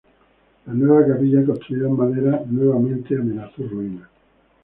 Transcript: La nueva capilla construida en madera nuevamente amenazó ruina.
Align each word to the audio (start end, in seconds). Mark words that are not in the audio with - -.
La 0.65 0.73
nueva 0.73 1.05
capilla 1.05 1.45
construida 1.45 1.85
en 1.85 1.95
madera 1.95 2.41
nuevamente 2.47 3.13
amenazó 3.15 3.61
ruina. 3.67 4.09